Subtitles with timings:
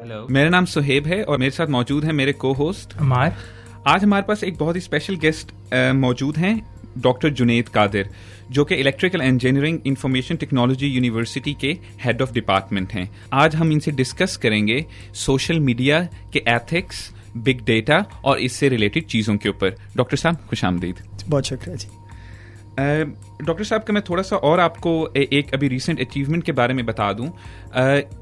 [0.00, 3.34] Hello मेरा नाम सुहेब है और मेरे साथ मौजूद है मेरे को होस्ट अमार।
[3.86, 5.52] आज हमारे पास एक बहुत ही स्पेशल गेस्ट
[5.94, 6.54] मौजूद हैं
[6.98, 8.08] डॉक्टर जुनेद कादिर
[8.50, 13.90] जो कि electrical engineering information technology university के हेड ऑफ़ डिपार्टमेंट हैं। आज हम इनसे
[13.92, 14.84] डिस्कस करेंगे
[15.16, 20.64] सोशल मीडिया के एथिक्स बिग डेटा और इससे रिलेटेड चीज़ों के ऊपर। डॉक्टर साहब खुश
[20.64, 21.88] आमदीद बहुत शुक्रिया जी।
[22.80, 26.84] डॉक्टर साहब, का मैं थोड़ा सा और आपको एक अभी रिसेंट अचीवमेंट के बारे में
[26.86, 27.28] बता दूँ।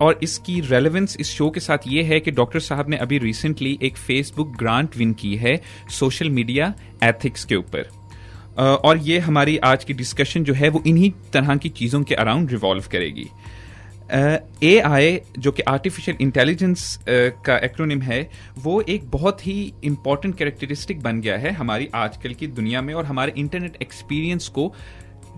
[0.00, 3.78] और इसकी रेलेवेंस इस शो के साथ ये है कि डॉक्टर साहब ने अभी रिसेंटली
[3.82, 6.72] एक फेसबुक ग्रांट विन की है सोशल मीडिया
[7.04, 7.90] एथिक्स के ऊपर।
[8.58, 12.50] और ये हमारी आज की डिस्कशन जो है वो इन्हीं तरह की चीज़ों के अराउंड
[12.50, 13.26] रिवॉल्व करेगी।
[14.10, 21.00] ए आई जो कि आर्टिफिशियल इंटेलिजेंस का एक्रोनिम है, वो एक बहुत ही इंपॉर्टेंट कैरेक्टरिस्टिक
[21.02, 24.72] बन गया है हमारी आजकल की दुनिया में और हमारे इंटरनेट एक्सपीरियंस को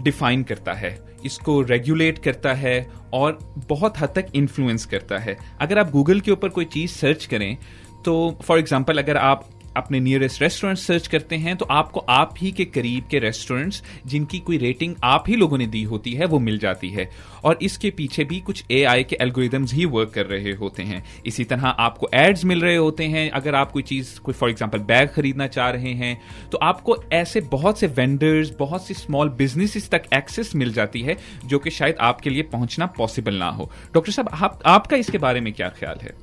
[0.01, 3.38] डिफाइन करता है, इसको रेगुलेट करता है और
[3.69, 7.56] बहुत हद तक इन्फ्लुएंस करता है। अगर आप गूगल के ऊपर कोई चीज़ सर्च करें
[8.05, 12.50] तो फॉर एग्ज़ाम्पल अगर आप अपने नियरेस्ट रेस्टोरेंट सर्च करते हैं तो आपको आप ही
[12.52, 16.38] के करीब के रेस्टोरेंट्स जिनकी कोई रेटिंग आप ही लोगों ने दी होती है वो
[16.38, 17.08] मिल जाती है।
[17.44, 21.44] और इसके पीछे भी कुछ एआई के एल्गोरिदम्स ही वर्क कर रहे होते हैं। इसी
[21.44, 25.08] तरह आपको एड्स मिल रहे होते हैं। अगर आप कोई चीज़ कोई फॉर एग्ज़ाम्पल बैग
[25.08, 26.16] खरीदना चाह रहे हैं
[26.52, 31.16] तो आपको ऐसे बहुत से वेंडर्स बहुत सी स्मॉल बिज़नेस तक एक्सेस मिल जाती है
[31.46, 35.41] जो कि शायद आपके लिए पहुँचना पॉसिबल ना हो। डॉक्टर साहब आप, आपका इसके बारे
[35.41, 36.14] में क्या ख्याल है?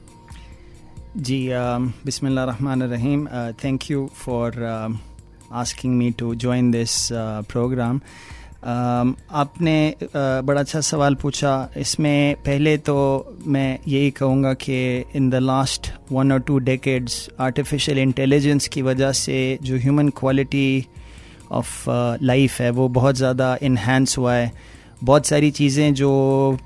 [1.18, 1.38] जी
[2.06, 2.40] बिसमिल्ल
[2.84, 3.26] रहीम
[3.64, 4.66] thank you for
[5.52, 7.08] asking me to join this
[7.50, 8.02] programme
[9.32, 12.98] आपने uh, बड़ा अच्छा सवाल पूछा। इसमें पहले तो
[13.48, 14.78] मैं यही कहूँगा कि
[15.16, 20.86] इन द लास्ट वन और टू डेकेड्स आर्टिफिशियल इंटेलिजेंस की वजह से जो ह्यूमन क्वालिटी
[21.52, 21.86] ऑफ़
[22.24, 24.52] लाइफ है वो बहुत ज़्यादा इन्हेंस हुआ है।
[25.04, 26.12] बहुत सारी चीज़ें जो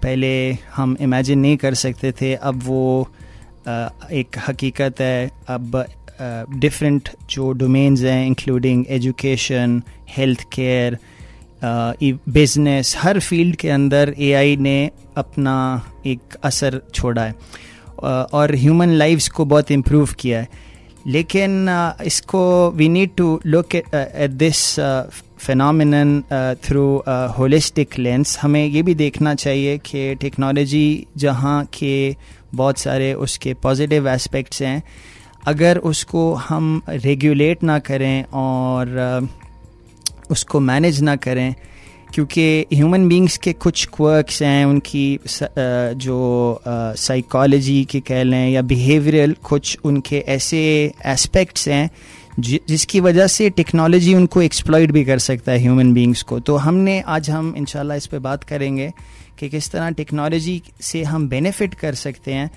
[0.03, 3.07] पहले हम इमेजिन नहीं कर सकते थे अब वो
[3.67, 5.85] एक हकीकत है, अब
[6.59, 10.97] डिफरेंट जो डोमेन्स हैं including education health care
[11.63, 15.55] business हर फ़ील्ड के अंदर एआई ने अपना
[16.05, 17.35] एक असर छोड़ा है।
[18.33, 20.47] और ह्यूमन लाइफ्स को बहुत इम्प्रूव किया है।
[21.07, 21.67] लेकिन
[22.05, 24.79] इसको we need to look at this
[25.39, 26.23] phenomenon
[26.63, 26.83] through
[27.37, 31.95] holistic lens हमें ये भी देखना चाहिए कि टेक्नोलॉजी जहाँ के
[32.55, 34.81] बहुत सारे उसके पॉजिटिव एस्पेक्ट्स हैं।
[35.47, 39.29] अगर उसको हम रेगुलेट ना करें और
[40.31, 41.53] उसको मैनेज ना करें,
[42.13, 46.61] क्योंकि ह्यूमन बींग्स के कुछ क्वर्क्स हैं, उनकी जो
[46.97, 50.59] साइकोलॉजी के कह लें या बिहेवियरल कुछ उनके ऐसे
[51.05, 51.89] एस्पेक्ट्स हैं
[52.39, 56.99] जिसकी वजह से टेक्नोलॉजी उनको एक्सप्लॉइड भी कर सकता है ह्यूमन बींग्स को। तो हमने,
[57.01, 58.91] आज हम इंशाल्लाह इस पर बात करेंगे।
[59.41, 62.49] कि किस तरह टेक्नोलॉजी से हम बेनिफिट कर सकते हैं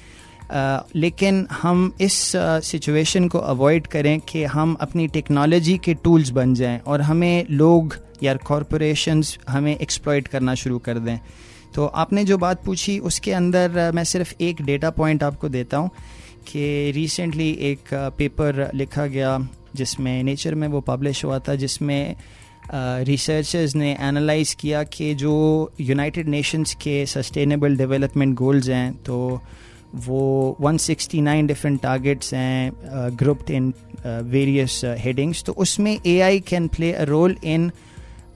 [0.52, 6.54] आ, लेकिन हम इस सिचुएशन को अवॉइड करें कि हम अपनी टेक्नोलॉजी के टूल्स बन
[6.54, 11.18] जाएँ और हमें लोग या कॉरपोरेशंस हमें एक्सप्लॉयट करना शुरू कर दें।
[11.74, 15.90] तो आपने जो बात पूछी उसके अंदर मैं सिर्फ़ एक डेटा पॉइंट आपको देता हूँ
[16.46, 19.38] कि रिसेंटली एक पेपर लिखा गया
[19.76, 22.16] जिसमें नेचर में वो पब्लिश हुआ था जिसमें
[22.72, 25.34] रिसर्चर्स ने एनालाइज किया कि जो
[25.80, 29.18] यूनाइटेड नेशंस के सस्टेनेबल डेवलपमेंट गोल्स हैं तो
[30.06, 33.72] वो 169 डिफरेंट टारगेट्स हैं ग्रुप्ड इन
[34.06, 37.70] वेरियस हेडिंग्स तो उसमें AI can play a role in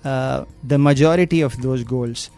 [0.06, 2.30] the majority of those goals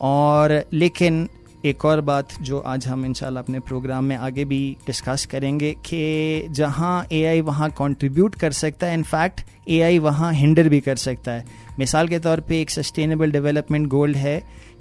[0.00, 1.28] और लेकिन
[1.66, 6.48] एक और बात जो आज हम इंशाल्लाह अपने प्रोग्राम में आगे भी डिस्कस करेंगे कि
[6.50, 11.44] जहाँ एआई वहाँ कंट्रीब्यूट कर सकता है इनफैक्ट एआई वहाँ हिंडर भी कर सकता है।
[11.78, 14.38] मिसाल के तौर पे एक सस्टेनेबल डेवलपमेंट गोल है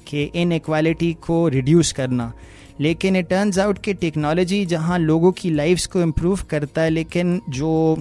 [0.08, 2.32] कि इन एक्वालिटी को रिड्यूस करना।
[2.82, 7.42] लेकिन इट टर्न्स आउट कि टेक्नोलॉजी जहाँ लोगों की लाइफ्स को इम्प्रूव करता है, लेकिन
[7.50, 7.98] जो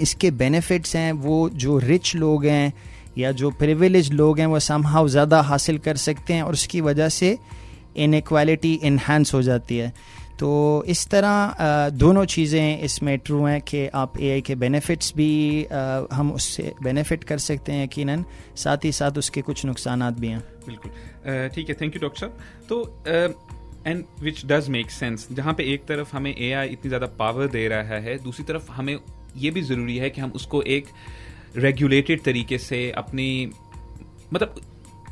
[0.00, 2.72] इसके बेनिफिट्स हैं, वो जो रिच लोग हैं
[3.18, 7.08] या जो प्रिविलेज लोग हैं, वो समहाउ ज़्यादा हासिल कर सकते हैं और उसकी वजह
[7.10, 7.36] से
[7.96, 9.92] इनक्वालिटी इन्हांस हो जाती है।
[10.38, 10.50] तो
[10.88, 15.30] इस तरह दोनों चीज़ें इसमें ट्रू हैं कि आप एआई के बेनिफिट्स भी
[16.12, 18.24] हम उससे बेनिफिट कर सकते हैं यकीनन।
[18.56, 22.38] साथ ही साथ उसके कुछ नुकसान भी हैं। बिल्कुल। ठीक है थैंक यू डॉक्टर साहब।
[22.68, 23.04] तो
[23.86, 27.66] and which does make sense जहाँ पे एक तरफ़ हमें एआई इतनी ज़्यादा पावर दे
[27.68, 28.96] रहा है, दूसरी तरफ़ हमें
[29.36, 30.88] ये भी ज़रूरी है कि हम उसको एक
[31.56, 33.50] रेगुलेटेड तरीके से अपनी
[34.32, 34.60] मतलब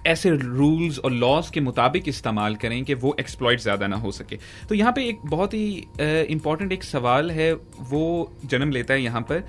[0.07, 4.39] ऐसे रूल्स और लॉज के मुताबिक इस्तेमाल करें कि वो एक्सप्लॉयट ज़्यादा ना हो सके।
[4.69, 9.23] तो यहाँ पे एक बहुत ही इंपॉर्टेंट एक सवाल है, वो जन्म लेता है यहाँ
[9.23, 9.43] पर।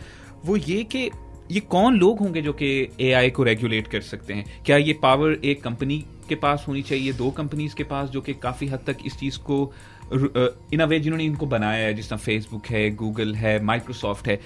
[0.46, 1.10] वो ये कि
[1.52, 2.68] ये कौन लोग होंगे जो कि
[3.02, 4.46] एआई को रेगुलेट कर सकते हैं?
[4.66, 5.98] क्या ये पावर एक कंपनी
[6.30, 9.40] के पास होनी चाहिए, दो कंपनीज़ के पास, जो कि काफ़ी हद तक इस चीज़
[9.40, 9.64] को
[10.14, 14.40] इन अ जिन्होंने इनको बनाया है, जिस तरह फेसबुक है गूगल है माइक्रोसॉफ्ट है।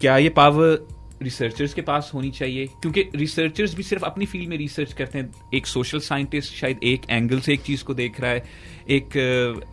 [0.00, 0.86] क्या ये पावर
[1.22, 5.30] रिसर्चर्स के पास होनी चाहिए क्योंकि रिसर्चर्स भी सिर्फ़ अपनी फ़ील्ड में रिसर्च करते हैं।
[5.54, 8.44] एक सोशल साइंटिस्ट शायद एक एंगल से एक चीज़ को देख रहा है
[8.90, 9.08] एक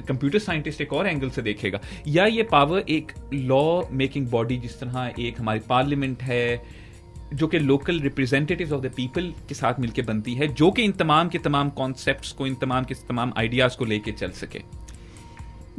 [0.08, 4.58] कंप्यूटर uh, साइंटिस्ट एक और एंगल से देखेगा। या ये पावर एक लॉ मेकिंग बॉडी
[4.58, 6.86] जिस तरह एक हमारी पार्लियामेंट है
[7.34, 10.92] जो कि local representative of the people के साथ मिलकर बनती है जो कि इन
[10.92, 14.62] तमाम के तमाम कॉन्सेप्ट को इन तमाम के तमाम आइडियाज़ को लेके चल सके।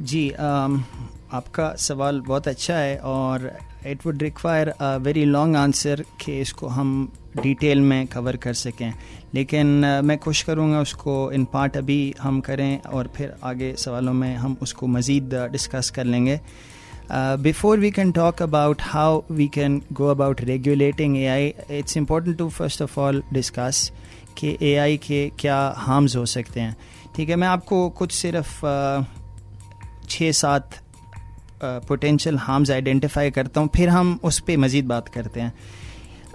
[0.00, 0.28] जी
[1.32, 3.50] आपका सवाल बहुत अच्छा है और
[3.87, 7.12] it would require a very long answer कि इसको हम
[7.43, 8.93] डिटेल में कवर कर सकें।
[9.34, 9.67] लेकिन
[10.05, 14.56] मैं कोशिश करूँगा उसको इन पार्ट अभी हम करें और फिर आगे सवालों में हम
[14.62, 16.40] उसको मज़ीद डिस्कस कर लेंगे।
[17.12, 22.38] Before we can talk about how we can go about regulating A I it's important
[22.38, 23.90] to first of all discuss
[24.38, 26.76] कि ए आई के क्या हार्म्स हो सकते हैं।
[27.17, 28.64] ठीक है, मैं आपको कुछ सिर्फ़
[30.08, 30.70] छः सात
[31.62, 35.53] पोटेंशियल हार्म्स आइडेंटिफाई करता हूँ फिर हम उस पर मज़ीद बात करते हैं।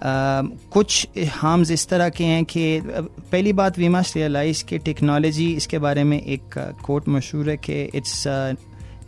[0.01, 5.45] Uh, कुछ हार्म्स इस तरह के हैं कि पहली बात वी मस्ट रियलाइज़ कि टेक्नोलॉजी
[5.53, 8.23] इसके बारे में एक कोट मशहूर है कि it's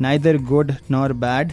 [0.01, 1.51] neither good nor bad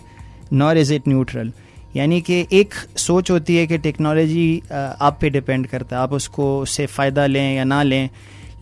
[0.53, 1.53] nor is it neutral
[1.97, 6.59] यानी कि एक सोच होती है कि टेक्नोलॉजी आप पे डिपेंड करता है। आप उसको
[6.61, 8.09] उससे फ़ायदा लें या ना लें।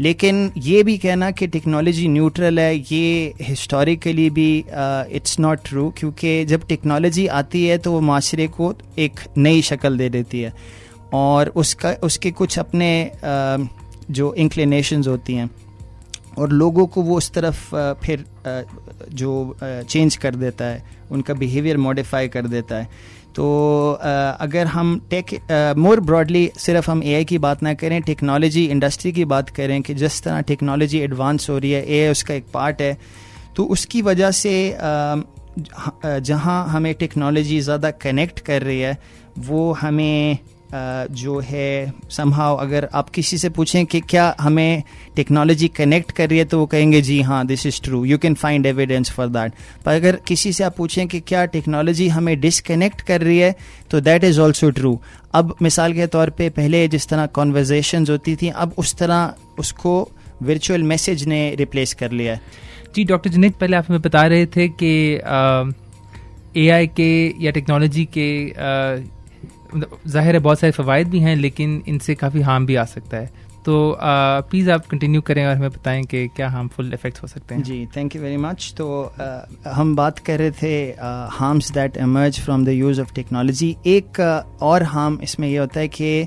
[0.01, 4.65] लेकिन ये भी कहना कि टेक्नोलॉजी न्यूट्रल है ये हिस्टोरिकली भी
[5.13, 9.99] इट्स नॉट ट्रू क्योंकि जब टेक्नोलॉजी आती है तो वो माशरे को एक नई शक्ल
[9.99, 10.53] दे देती है।
[11.13, 13.67] और उसका उसके कुछ अपने uh,
[14.11, 15.51] जो इंक्लिनेशंस होती हैं
[16.39, 21.35] और लोगों को वो उस तरफ़ uh, फिर uh, जो चेंज कर देता है उनका
[21.35, 22.89] बिहेवियर मॉडिफाई कर देता है।
[23.39, 23.49] तो
[24.41, 25.27] अगर हम टेक
[25.79, 29.95] मोर ब्रॉडली सिर्फ़ हम एआई की बात ना करें टेक्नोलॉजी इंडस्ट्री की बात करें कि
[29.95, 32.97] जिस तरह टेक्नोलॉजी एडवांस हो रही है ए उसका एक पार्ट है
[33.57, 34.55] तो उसकी वजह से
[36.29, 38.99] जहाँ हमें टेक्नोलॉजी ज़्यादा कनेक्ट कर रही है,
[39.39, 40.39] वो हमें
[41.11, 44.83] जो है समहाव अगर आप किसी से पूछें कि क्या हमें
[45.17, 48.35] टेक्नोलॉजी कनेक्ट कर रही है तो वो कहेंगे जी हाँ this is true you can
[48.35, 49.53] find evidence for that
[49.85, 53.57] पर अगर किसी से आप पूछें कि क्या टेक्नोलॉजी हमें डिसकनेक्ट कर रही है
[53.91, 55.01] तो दैट इज़ ऑल्सो ट्रू
[55.35, 60.09] अब मिसाल के तौर पर पहले जिस तरह कॉन्वर्जेशन होती थी अब उस तरह उसको
[60.43, 62.41] वर्चुअल मैसेज ने रिप्लेस कर लिया है।
[62.97, 65.15] जी डॉक्टर जनित पहले आप हमें बता रहे थे कि
[66.57, 69.18] ए आई के या टेक्नोलॉजी के आ,
[69.75, 73.47] ज़ाहिर है बहुत सारे फ़वाद भी हैं लेकिन इनसे काफ़ी हार्म भी आ सकता है।
[73.65, 77.63] तो प्लीज़ आप कंटिन्यू करें और हमें बताएँ कि क्या हार्मफुल इफ़ेक्ट्स हो सकते हैं।
[77.63, 80.75] जी थैंक यू वेरी मच तो आ, हम बात कर रहे थे
[81.33, 85.81] harms that emerge from the use of technology एक आ, और हार्म इसमें यह होता
[85.81, 86.27] है कि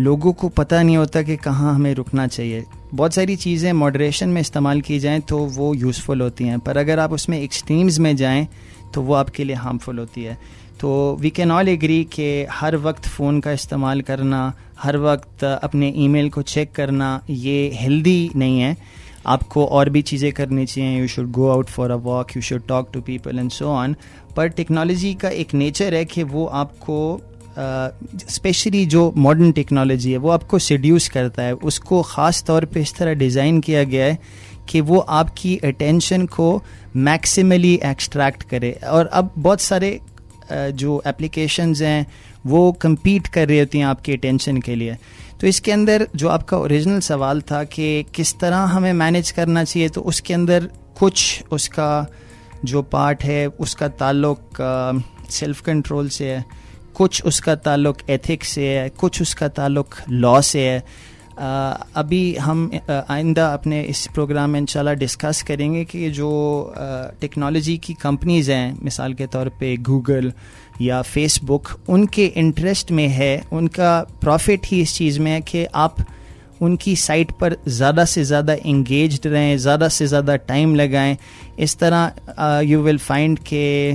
[0.00, 2.64] लोगों को पता नहीं होता कि कहाँ हमें रुकना चाहिए।
[2.94, 6.98] बहुत सारी चीज़ें मॉडरेशन में इस्तेमाल की जाएँ तो वो यूज़फुल होती हैं पर अगर
[6.98, 8.46] आप उसमें एक्सट्रीम्स में जाएँ
[8.94, 10.38] तो वो आपके लिए हार्मफुल होती है।
[10.80, 10.90] तो
[11.20, 14.42] वी कैन ऑल एग्री कि हर वक्त फ़ोन का इस्तेमाल करना
[14.82, 18.76] हर वक्त अपने ईमेल को चेक करना ये हेल्दी नहीं है।
[19.26, 22.66] आपको और भी चीज़ें करनी चाहिए। You should go out for a walk you should
[22.68, 23.96] talk to people and so on
[24.36, 26.98] पर टेक्नोलॉजी का एक नेचर है कि वो आपको
[27.58, 32.80] स्पेशली uh, जो मॉडर्न टेक्नोलॉजी है वो आपको सड्यूस करता है। उसको ख़ास तौर पे
[32.80, 34.18] इस तरह डिज़ाइन किया गया है
[34.68, 36.62] कि वो आपकी अटेंशन को
[36.96, 39.98] मैक्सिमली एक्सट्रैक्ट करे। और अब बहुत सारे
[40.52, 42.06] जो एप्लीकेशंस हैं,
[42.46, 44.96] वो कम्पीट कर रही होती हैं आपकी अटेंशन के लिए।
[45.40, 49.88] तो इसके अंदर जो आपका ओरिजिनल सवाल था कि किस तरह हमें मैनेज करना चाहिए
[49.88, 52.06] तो उसके अंदर कुछ उसका
[52.64, 54.56] जो पार्ट है, उसका ताल्लुक
[55.30, 56.44] सेल्फ कंट्रोल से है,
[56.94, 60.82] कुछ उसका ताल्लुक एथिक्स से है, कुछ उसका ताल्लुक लॉ से है।
[61.40, 66.30] अभी हम आइंदा अपने इस प्रोग्राम में इंशाल्लाह डिस्कस करेंगे कि जो
[67.20, 70.32] टेक्नोलॉजी की कंपनीज़ हैं मिसाल के तौर पे गूगल
[70.80, 76.04] या फेसबुक उनके इंटरेस्ट में है उनका प्रॉफिट ही इस चीज़ में है कि आप
[76.62, 81.16] उनकी साइट पर ज़्यादा से ज़्यादा इंगेज रहें ज़्यादा से ज़्यादा टाइम लगाएँ।
[81.58, 83.90] इस तरह यू विल फाइंड के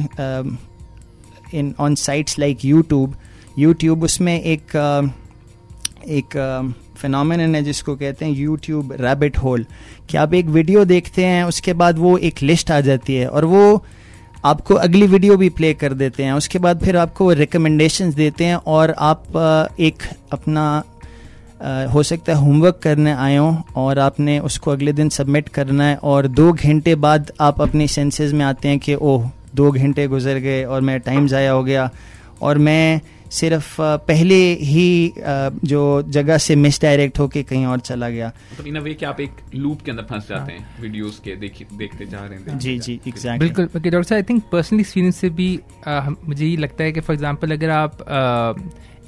[1.59, 3.15] in on sites like YouTube
[3.59, 5.11] YouTube उसमें एक uh,
[6.09, 6.37] एक
[6.95, 9.65] फिनमिन है जिसको कहते हैं यूट्यूब रैबिट होल
[10.09, 13.45] कि आप एक वीडियो देखते हैं, उसके बाद वो एक लिस्ट आ जाती है और
[13.45, 13.83] वो
[14.45, 18.55] आपको अगली वीडियो भी प्ले कर देते हैं। उसके बाद फिर आपको रिकमेंडेशंस देते हैं
[18.55, 20.83] और आप एक अपना
[21.93, 25.95] हो सकता है होमवर्क करने आए हो और आपने उसको अगले दिन सबमिट करना है
[26.03, 30.37] और दो घंटे बाद आप अपनी सेंसेस में आते हैं कि, ओह, दो घंटे गुजर
[30.37, 31.89] गए और मैं टाइम ज़ाया हो गया
[32.41, 33.01] और मैं
[33.37, 33.75] सिर्फ़
[34.09, 34.35] पहले
[34.71, 34.87] ही
[35.71, 35.81] जो
[36.17, 39.81] जगह से मिसडायरेक्ट होके कहीं और चला गया। मतलब इन वे कि आप एक लूप
[39.85, 43.47] के अंदर फंस जाते हैं वीडियोस के देख देखते जा रहे हैं जी जी एग्जैक्टली
[43.47, 45.49] बिल्कुल ओके डॉक्टर साहब आई थिंक पर्सनली एक्सपीरियंस से भी
[45.87, 47.97] आ, मुझे ये लगता है कि फॉर एग्जांपल अगर आप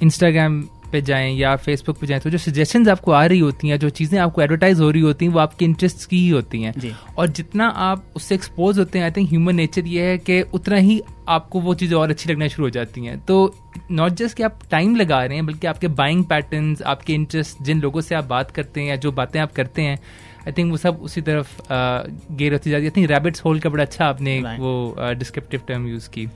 [0.02, 3.78] इंस्टाग्राम पे जाएँ या फेसबुक पे जाएँ तो जो सजेशन आपको आ रही होती हैं
[3.78, 6.96] जो चीज़ें आपको एडवर्टाइज हो रही होती हैं वो आपके इंटरेस्ट की ही होती हैं।
[7.18, 10.76] और जितना आप उससे एक्सपोज होते हैं आई थिंक ह्यूमन नेचर ये है कि उतना
[10.78, 13.54] ही आपको वो चीज़ें और अच्छी लगना शुरू हो जाती हैं। तो
[13.90, 17.80] नॉट जस्ट कि आप टाइम लगा रहे हैं बल्कि आपके बाइंग पैटर्न आपके इंटरेस्ट जिन
[17.80, 19.98] लोगों से आप बात करते हैं या जो बातें आप करते हैं
[20.40, 23.70] आई थिंक वो सब उसी तरफ़ गेर होती जाती है। आई थिंक रैबिट्स होल का
[23.70, 26.28] बड़ा अच्छा आपने वो डिस्क्रिप्टिव टर्म यूज़ की।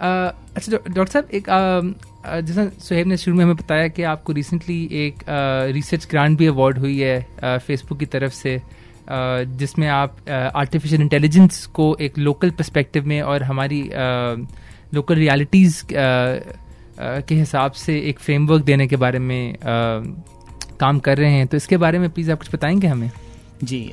[0.00, 1.48] अच्छा डॉक्टर साहब एक
[2.26, 5.22] जैसा सुहेब ने शुरू में हमें बताया कि आपको रिसेंटली एक
[5.74, 8.60] रिसर्च ग्रांट भी अवार्ड हुई है फेसबुक की तरफ़ से
[9.58, 13.82] जिसमें आप आर्टिफिशियल इंटेलिजेंस को एक लोकल पर्सपेक्टिव में और हमारी
[14.94, 19.56] लोकल रियलिटीज़ के हिसाब से एक फ्रेमवर्क देने के बारे में
[20.80, 23.10] काम कर रहे हैं। तो इसके बारे में प्लीज़ आप कुछ बताएँगे हमें?
[23.64, 23.92] जी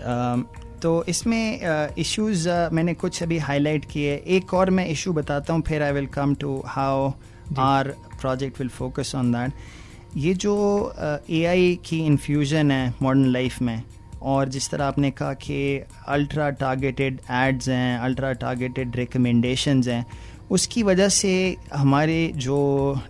[0.81, 5.84] तो इसमें इश्यूज़ मैंने कुछ अभी हाईलाइट किए। एक और मैं इशू बताता हूँ फिर
[5.84, 7.12] I will come to how
[7.60, 10.56] our project will focus on that ये जो
[11.30, 13.82] ए आई की इन्फ्यूज़न है मॉडर्न लाइफ में,
[14.22, 20.06] और जिस तरह आपने कहा कि अल्ट्रा टारगेटेड एड्स हैं अल्ट्रा टारगेटेड रिकमेंडेशंस हैं,
[20.52, 21.34] उसकी वजह से
[21.74, 22.58] हमारे जो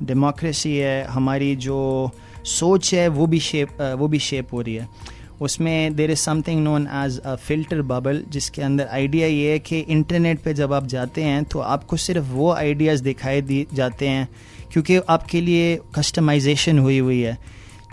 [0.04, 2.12] डेमोक्रेसी है, हमारी जो
[2.46, 6.64] सोच है, वो भी शेप वो भी शेप हो रही है। उसमें there is something
[6.64, 10.86] known as a filter bubble जिसके अंदर आइडिया ये है कि इंटरनेट पे जब आप
[10.88, 14.28] जाते हैं तो आपको सिर्फ़ वो आइडियाज़ दिखाई दी, जाते हैं
[14.74, 17.38] क्योंकि आपके लिए कस्टमाइजेशन हुई हुई है।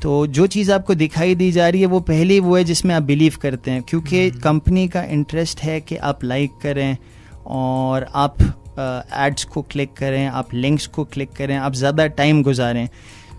[0.03, 3.03] तो जो चीज़ आपको दिखाई दी जा रही है वो पहले वो है जिसमें आप
[3.03, 6.97] बिलीव करते हैं। क्योंकि कंपनी हम्म। का इंटरेस्ट है कि आप लाइक करें
[7.47, 8.37] और आप
[8.79, 12.89] एड्स को क्लिक करें आप लिंक्स को क्लिक करें आप ज़्यादा टाइम गुजारें।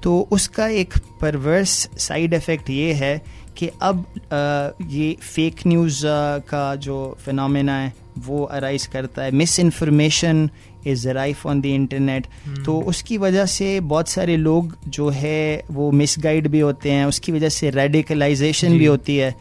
[0.04, 3.22] तो उसका एक परवर्स साइड इफ़ेक्ट ये है
[3.58, 6.02] कि अब आ, ये फेक न्यूज़
[6.50, 10.50] का जो फिनमिना है वो अराइज करता है। Misinformation
[10.86, 12.28] is rife on the internet
[12.66, 17.32] तो उसकी वजह से बहुत सारे लोग जो है वो मिसगाइड भी होते हैं उसकी
[17.32, 19.34] वजह से रेडिकलाइजेशन भी होती है।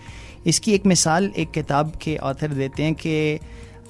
[0.46, 3.38] इसकी एक मिसाल एक किताब के ऑथर देते हैं कि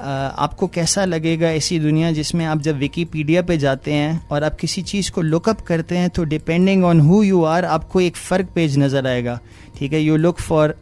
[0.00, 4.82] आपको कैसा लगेगा ऐसी दुनिया जिसमें आप जब विकीपीडिया पे जाते हैं और आप किसी
[4.82, 8.78] चीज़ को लुकअप करते हैं तो depending on who you are आपको एक फ़र्क पेज
[8.78, 9.38] नज़र आएगा।
[9.78, 10.75] ठीक है you look for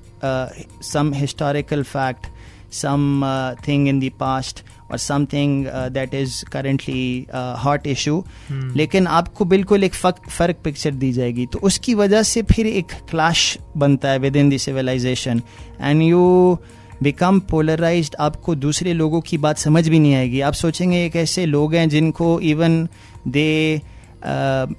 [0.84, 2.26] some historical fact
[2.72, 3.24] some
[3.68, 7.26] thing in the past और something that is currently
[7.64, 12.66] hot issue लेकिन आपको बिल्कुल एक फ़र्क पिक्चर दी जाएगी। तो उसकी वजह से फिर
[12.66, 15.42] एक क्लाश बनता है within the civilisation
[15.80, 16.58] and you
[17.02, 21.46] become polarise आपको दूसरे लोगों की बात समझ भी नहीं आएगी। आप सोचेंगे एक ऐसे
[21.46, 22.86] लोग हैं जिनको even
[23.28, 23.80] they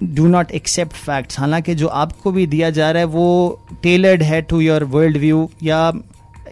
[0.03, 4.41] do not accept facts हालाँकि जो आपको भी दिया जा रहा है वो टेलर्ड है
[4.41, 5.91] टू योर वर्ल्ड व्यू या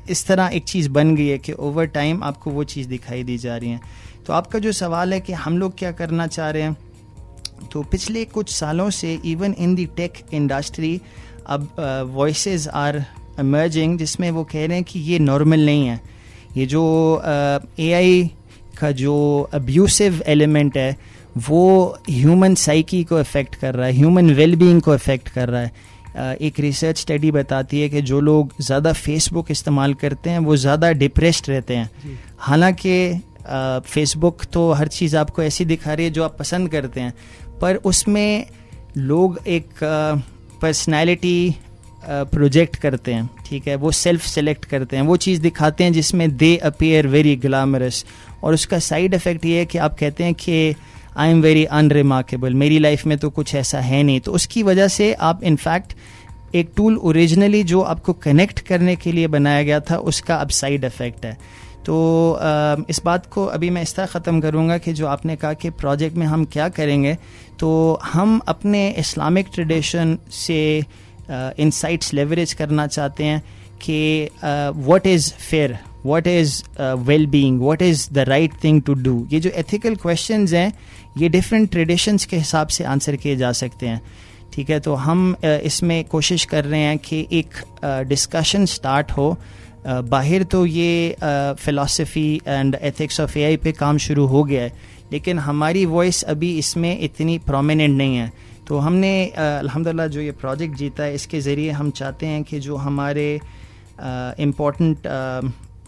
[0.10, 3.38] इस तरह एक चीज़ बन गई है कि ओवर टाइम आपको वो चीज़ दिखाई दी
[3.38, 3.80] जा रही है।
[4.28, 6.78] तो आपका जो सवाल है कि हम लोग क्या करना चाह रहे हैं
[7.72, 11.00] तो पिछले कुछ सालों से even in the tech industry
[11.48, 11.68] अब
[12.14, 12.98] वॉइस आर
[13.40, 16.00] इमर्जिंग जिसमें वो कह रहे हैं कि ये नॉर्मल नहीं है।
[16.58, 16.84] ये जो
[17.80, 18.30] ए आई
[18.80, 19.16] का जो
[19.54, 20.96] अब्यूसिव एलिमेंट है,
[21.40, 25.72] वो ह्यूमन साइकी को अफेक्ट कर रहा है ह्यूमन वेलबींग को अफेक्ट कर रहा है।
[26.18, 30.92] एक रिसर्च स्टडी बताती है कि जो लोग ज़्यादा फेसबुक इस्तेमाल करते हैं वो ज़्यादा
[30.94, 33.22] डिप्रेस्ड रहते हैं। हालाँकि
[33.86, 37.14] फेसबुक तो हर चीज़ आपको ऐसी दिखा रही है जो आप पसंद करते हैं
[37.62, 38.46] पर उसमें
[38.98, 39.84] लोग एक
[40.62, 41.56] पर्सनैलिटी
[42.04, 43.76] प्रोजेक्ट करते हैं ठीक है?
[43.76, 48.06] वो सेल्फ सेलेक्ट करते हैं। वो चीज़ दिखाते हैं जिसमें दे अपेयर वेरी ग्लैमरस
[48.44, 50.76] और उसका साइड इफ़ेक्ट ये है कि आप कहते हैं कि
[51.18, 54.88] आई एम वेरी अनरिमार्केबल मेरी लाइफ में तो कुछ ऐसा है नहीं। तो उसकी वजह
[54.88, 55.94] से आप इनफैक्ट
[56.56, 60.84] एक टूल ओरिजिनली जो आपको कनेक्ट करने के लिए बनाया गया था, उसका अब साइड
[60.84, 61.38] इफ़ेक्ट है।
[61.86, 62.40] तो
[62.90, 66.18] इस बात को अभी मैं इस तरह ख़त्म करूँगा कि जो आपने कहा कि प्रोजेक्ट
[66.18, 67.18] में हम क्या करेंगे
[67.60, 70.60] तो हम अपने इस्लामिक ट्रेडिशन से
[71.32, 73.42] इंसाइट्स लेवरेज करना चाहते हैं
[73.82, 79.16] कि what is fair what is well being what is the right thing to do
[79.32, 80.74] ये जो एथिकल क्वेश्चन हैं
[81.18, 84.02] ये डिफरेंट ट्रेडिशंस के हिसाब से आंसर किए जा सकते हैं।
[84.54, 87.64] ठीक है तो हम uh, इसमें कोशिश कर रहे हैं कि एक
[88.08, 91.16] डिस्कशन uh, स्टार्ट हो। Uh, बाहर तो ये
[91.60, 94.74] philosophy and ethics of A I पे काम शुरू हो गया है
[95.12, 98.32] लेकिन हमारी वॉइस अभी इसमें इतनी प्रोमिनेंट नहीं है।
[98.68, 102.76] तो हमने अल्हम्दुलिल्लाह जो ये प्रोजेक्ट जीता है इसके ज़रिए हम चाहते हैं कि जो
[102.78, 103.28] हमारे
[104.40, 105.08] इम्पोर्टेंट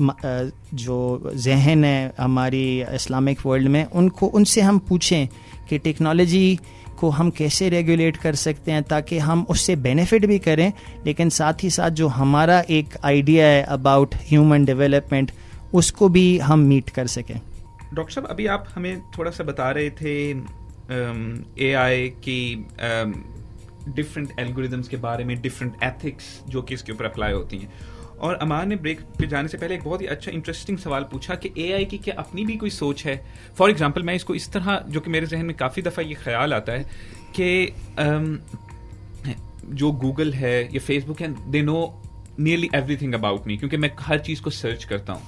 [0.02, 5.28] जो जहन है हमारी इस्लामिक वर्ल्ड में, उनको, उनसे हम पूछें
[5.70, 6.60] कि टेक्नोलॉजी
[7.00, 10.72] को हम कैसे रेगुलेट कर सकते हैं ताकि हम उससे बेनिफिट भी करें,
[11.06, 15.32] लेकिन साथ ही साथ जो हमारा एक आइडिया है अबाउट ह्यूमन डेवलपमेंट
[15.74, 17.40] उसको भी हम मीट कर सकें।
[17.94, 20.14] डॉक्टर साहब, अभी आप हमें थोड़ा सा बता रहे थे
[21.62, 22.66] ए आई की
[23.88, 27.72] डिफरेंट एल्गोरिदम्स के बारे में डिफरेंट एथिक्स जो कि इसके ऊपर अप्लाई होती हैं।
[28.24, 31.36] और अमान ने ब्रेक पे जाने से पहले एक बहुत ही अच्छा इंटरेस्टिंग सवाल पूछा
[31.36, 33.16] कि एआई की क्या अपनी भी कोई सोच है?
[33.58, 36.54] फॉर एग्ज़ाम्पल मैं इसको इस तरह, जो कि मेरे जहन में काफ़ी दफ़ा ये ख्याल
[36.54, 36.86] आता है
[37.40, 37.68] कि
[39.74, 41.78] जो गूगल है या फेसबुक है they know
[42.40, 45.22] nearly everything about me क्योंकि मैं हर चीज़ को सर्च करता हूँ।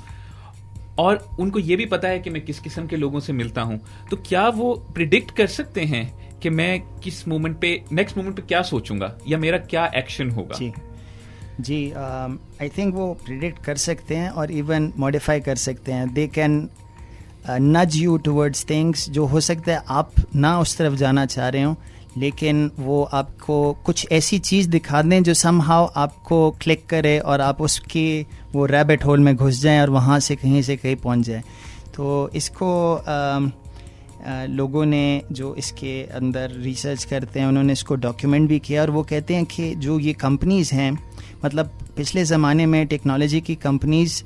[0.99, 3.79] और उनको ये भी पता है कि मैं किस किस्म के लोगों से मिलता हूँ।
[4.11, 8.41] तो क्या वो प्रिडिक्ट कर सकते हैं कि मैं किस मोमेंट पे नेक्स्ट मोमेंट पे
[8.41, 9.17] क्या सोचूँगा?
[9.27, 10.55] या मेरा क्या एक्शन होगा?
[11.59, 16.13] जी आई um, थिंक वो प्रिडिक्ट कर सकते हैं और इवन मॉडिफाई कर सकते हैं।
[16.13, 16.69] They can
[17.49, 21.63] nudge you towards things जो हो सकता है आप ना उस तरफ़ जाना चाह रहे
[21.63, 21.75] हो
[22.17, 27.41] लेकिन वो आपको कुछ ऐसी चीज़ दिखा दें जो सम हाउ आपको क्लिक करे और
[27.41, 31.25] आप उसकी वो रैबिट होल में घुस जाएँ और वहाँ से कहीं से कहीं पहुँच
[31.25, 31.43] जाए।
[31.95, 33.51] तो इसको आ, um,
[34.27, 38.89] आ, लोगों ने जो इसके अंदर रिसर्च करते हैं उन्होंने इसको डॉक्यूमेंट भी किया और
[38.89, 41.04] वो कहते हैं कि जो ये कंपनीज़ हैं
[41.45, 44.21] मतलब पिछले ज़माने में टेक्नोलॉजी की कंपनीज़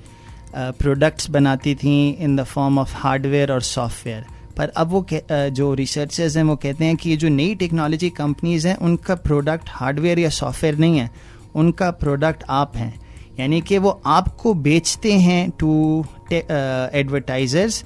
[0.55, 4.25] प्रोडक्ट्स बनाती थी in the form of hardware और सॉफ्टवेयर
[4.57, 8.67] पर अब वो जो रिसर्चर्स हैं वो कहते हैं कि ये जो नई टेक्नोलॉजी कंपनीज़
[8.67, 11.09] हैं, उनका प्रोडक्ट हार्डवेयर या सॉफ्टवेयर नहीं है,
[11.55, 12.93] उनका प्रोडक्ट आप हैं.
[13.39, 17.83] यानी कि वो आपको बेचते हैं टू एडवर्टाइजर्स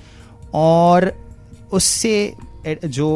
[0.53, 1.11] और
[1.73, 2.33] उससे
[2.67, 3.09] जो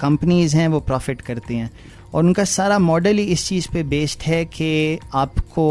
[0.00, 1.70] कंपनीज़ हैं वो प्रॉफिट करती हैं.
[2.14, 5.66] और उनका सारा मॉडल ही इस चीज़ पे बेस्ड है कि आपको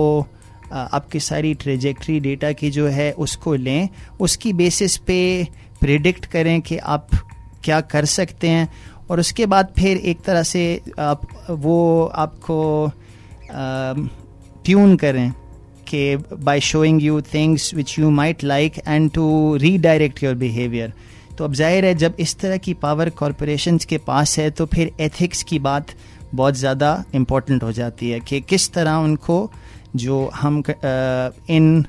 [0.74, 5.48] आपकी सारी ट्रेजेक्ट्री डेटा की जो है उसको लें। उसकी बेसिस पे
[5.82, 7.08] प्रिडिक्ट करें कि आप
[7.64, 8.70] क्या कर सकते हैं।
[9.10, 12.92] और उसके बाद फिर एक तरह से आप, वो आपको
[14.66, 15.32] ट्यून करें
[15.88, 20.94] कि by showing you things which you might like and to redirect your behaviour
[21.38, 24.92] तो अब ज़ाहिर है जब इस तरह की पावर कॉरपोरेशन के पास है तो फिर
[25.00, 25.96] एथिक्स की बात
[26.34, 29.50] बहुत ज़्यादा इम्पोर्टेंट हो जाती है कि किस तरह उनको
[29.96, 31.86] जो हम इन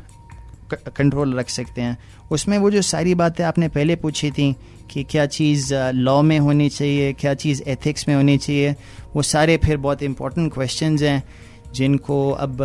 [0.72, 1.98] कंट्रोल रख सकते हैं।
[2.30, 4.54] उसमें वो जो सारी बातें आपने पहले पूछी थी
[4.90, 8.74] कि क्या चीज़ लॉ में होनी चाहिए, क्या चीज़ एथिक्स में होनी चाहिए,
[9.14, 11.22] वो सारे फिर बहुत इम्पोर्टेंट क्वेश्चन हैं
[11.74, 12.56] जिनको अब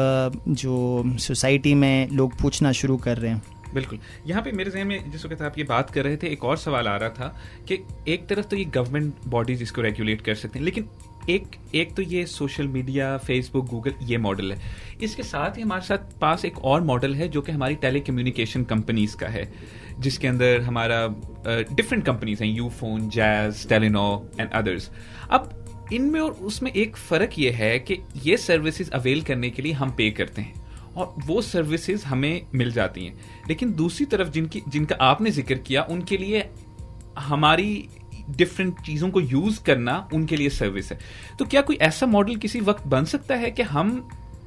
[0.49, 3.41] जो सोसाइटी में लोग पूछना शुरू कर रहे हैं।
[3.73, 6.43] बिल्कुल। यहाँ पे मेरे जहन में जिस वक्त आप ये बात कर रहे थे, एक
[6.43, 7.35] और सवाल आ रहा था
[7.67, 10.88] कि एक तरफ़ तो ये गवर्नमेंट बॉडीज इसको रेगुलेट कर सकते हैं, लेकिन
[11.29, 14.59] एक एक तो ये सोशल मीडिया फेसबुक गूगल ये मॉडल है।
[15.03, 18.63] इसके साथ ही हमारे साथ पास एक और मॉडल है जो कि हमारी टेली कम्युनिकेशन
[18.63, 19.51] कंपनीज़ का है,
[19.99, 21.07] जिसके अंदर हमारा
[21.47, 24.07] डिफरेंट कंपनीज़ हैं Ufone Jazz Telenor
[24.39, 24.89] and others
[25.31, 29.73] अब इनमें और उसमें एक फ़र्क ये है कि ये सर्विसेज़ अवेल करने के लिए
[29.73, 30.53] हम पे करते हैं,
[30.95, 35.83] और वो सर्विसेज़ हमें मिल जाती हैं। लेकिन दूसरी तरफ़ जिनकी, जिनका आपने ज़िक्र किया,
[35.83, 36.43] उनके लिए
[37.19, 37.88] हमारी
[38.29, 40.99] डिफरेंट चीज़ों को यूज़ करना उनके लिए सर्विस है।
[41.39, 43.97] तो क्या कोई ऐसा मॉडल किसी वक्त बन सकता है कि हम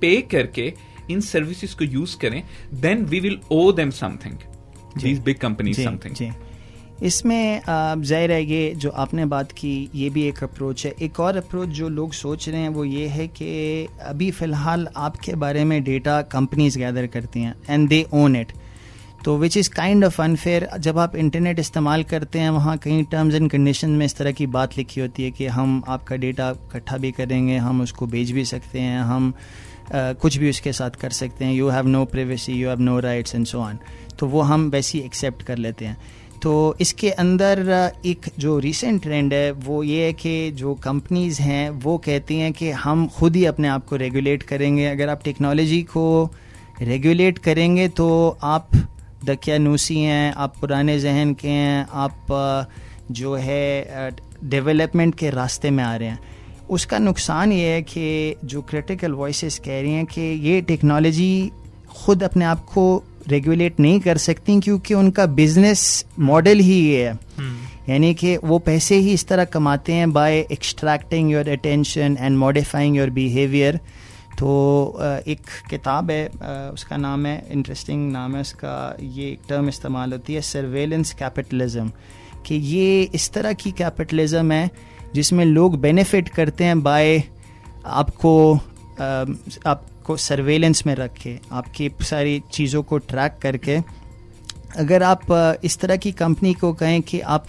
[0.00, 0.72] पे करके
[1.10, 2.42] इन सर्विसेज़ को यूज़ करें
[2.74, 4.38] then we will owe them something
[4.98, 6.32] these big company something
[7.02, 11.36] इसमें ज़ाहिर है ये जो आपने बात की ये भी एक अप्रोच है। एक और
[11.36, 13.50] अप्रोच जो लोग सोच रहे हैं वो ये है कि
[14.02, 18.52] अभी फ़िलहाल आपके बारे में डेटा कंपनीज़ गैदर करती हैं एंड दे ओन इट
[19.24, 23.34] तो which is kind of unfair जब आप इंटरनेट इस्तेमाल करते हैं वहाँ कहीं टर्म्स
[23.34, 26.96] एंड कंडीशन में इस तरह की बात लिखी होती है कि हम आपका डेटा इकट्ठा
[26.96, 31.10] भी करेंगे हम उसको बेच भी सकते हैं हम uh, कुछ भी उसके साथ कर
[31.10, 33.78] सकते हैं you have no privacy you have no rights and so on
[34.18, 35.96] तो वो हम वैसे एक्सेप्ट कर लेते हैं।
[36.42, 41.70] तो इसके अंदर एक जो रिसेंट ट्रेंड है वो ये है कि जो कंपनीज़ हैं
[41.70, 45.82] वो कहती हैं कि हम खुद ही अपने आप को रेगुलेट करेंगे। अगर आप टेक्नोलॉजी
[45.82, 46.04] को
[46.82, 48.06] रेगुलेट करेंगे तो
[48.42, 48.68] आप
[49.24, 52.26] दकियानूसी हैं आप पुराने जहन के हैं आप
[53.10, 54.10] जो है
[54.44, 56.18] डेवलपमेंट के रास्ते में आ रहे हैं।
[56.70, 61.50] उसका नुकसान ये है कि जो क्रिटिकल वॉइस कह रही हैं कि ये टेक्नोलॉजी
[61.88, 67.12] खुद अपने आप को रेगुलेट नहीं कर सकती क्योंकि उनका बिज़नेस मॉडल ही ये है।
[67.12, 72.36] हम्म। यानी कि वो पैसे ही इस तरह कमाते हैं by extracting your attention and
[72.36, 73.80] modifying your behaviour
[74.38, 74.50] तो
[75.28, 76.26] एक किताब है
[76.72, 81.90] उसका नाम है इंटरेस्टिंग नाम है, उसका ये एक टर्म इस्तेमाल होती है सर्वेलेंस कैपिटलिज्म
[82.46, 84.70] कि ये इस तरह की कैपिटलिज्म है,
[85.14, 87.22] जिसमें लोग बेनिफिट करते हैं बाय
[87.84, 88.54] आपको
[89.66, 93.78] आपको सर्वेलेंस में रख के, आपकी सारी चीज़ों को ट्रैक करके।
[94.76, 97.46] अगर आप इस तरह की कंपनी को कहें कि आप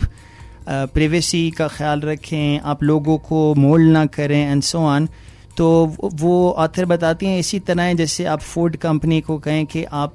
[0.67, 5.08] प्रिवेसी का ख्याल रखें, आप लोगों को मोल ना करें एंड सो ऑन
[5.57, 9.83] तो वो ऑथर बताती हैं इसी तरह है जैसे आप फ़ूड कंपनी को कहें कि
[9.83, 10.13] आप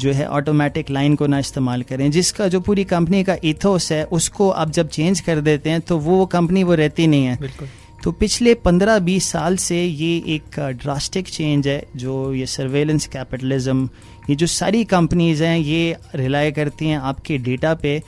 [0.00, 4.04] जो है ऑटोमेटिक लाइन को ना इस्तेमाल करें। जिसका जो पूरी कंपनी का इथोस है
[4.12, 7.68] उसको आप जब चेंज कर देते हैं तो वो कंपनी वो रहती नहीं है। बिल्कुल।
[8.04, 13.88] तो पिछले 15-20 साल से ये एक ड्रास्टिक चेंज है जो ये सर्वेलेंस कैपिटलिज्म
[14.30, 18.02] ये जो सारी कंपनीज़ हैं ये रिलाई करती हैं आपके डेटा पे।